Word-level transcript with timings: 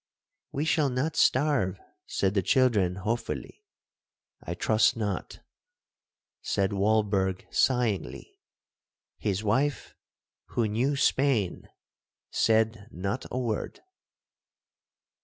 'We 0.51 0.65
shall 0.65 0.89
not 0.89 1.15
starve,' 1.15 1.79
said 2.07 2.33
the 2.33 2.41
children 2.41 2.95
hopefully.—'I 2.95 4.55
trust 4.55 4.97
not,' 4.97 5.41
said 6.41 6.73
Walberg 6.73 7.45
sighingly.—His 7.51 9.43
wife, 9.43 9.93
who 10.55 10.67
knew 10.67 10.95
Spain, 10.95 11.69
said 12.31 12.87
not 12.89 13.27
a 13.29 13.37
word. 13.37 13.81